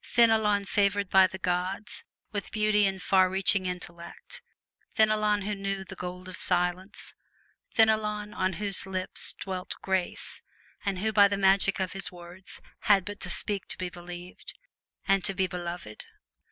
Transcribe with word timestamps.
Fenelon, 0.03 0.65
favored 0.65 1.11
by 1.11 1.27
the 1.27 1.37
gods 1.37 2.03
with 2.31 2.51
beauty 2.51 2.87
and 2.87 3.03
far 3.03 3.29
reaching 3.29 3.67
intellect! 3.67 4.41
Fenelon, 4.95 5.43
who 5.43 5.53
knew 5.53 5.83
the 5.83 5.95
gold 5.95 6.27
of 6.27 6.37
silence. 6.37 7.13
Fenelon, 7.75 8.33
on 8.33 8.53
whose 8.53 8.87
lips 8.87 9.31
dwelt 9.33 9.75
grace, 9.83 10.41
and 10.83 10.97
who 10.97 11.13
by 11.13 11.27
the 11.27 11.37
magic 11.37 11.79
of 11.79 11.91
his 11.91 12.11
words 12.11 12.63
had 12.79 13.05
but 13.05 13.19
to 13.19 13.29
speak 13.29 13.67
to 13.67 13.77
be 13.77 13.89
believed 13.91 14.57
and 15.07 15.23
to 15.23 15.35
be 15.35 15.45
beloved. 15.45 16.03